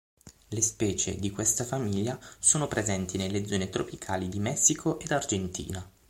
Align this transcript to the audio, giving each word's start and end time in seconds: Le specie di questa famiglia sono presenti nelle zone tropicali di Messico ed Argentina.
Le 0.49 0.61
specie 0.61 1.15
di 1.17 1.29
questa 1.29 1.63
famiglia 1.63 2.19
sono 2.39 2.67
presenti 2.67 3.17
nelle 3.17 3.45
zone 3.45 3.69
tropicali 3.69 4.29
di 4.29 4.39
Messico 4.39 4.97
ed 4.99 5.11
Argentina. 5.11 5.87